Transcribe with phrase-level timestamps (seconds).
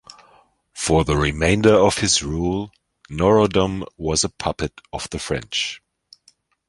[0.73, 2.71] For the remainder of his rule
[3.11, 5.79] Norodom was a puppet of the French.